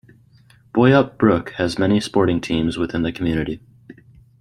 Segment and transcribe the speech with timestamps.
[0.73, 3.61] Boyup Brook has many sporting teams within the community.